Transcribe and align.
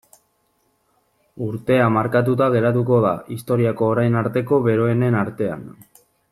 Urtea 1.47 1.89
markatuta 1.97 2.47
geratuko 2.57 2.99
da 3.05 3.13
historiako 3.37 3.93
orain 3.97 4.21
arteko 4.25 4.63
beroenen 4.71 5.23
artean. 5.25 5.67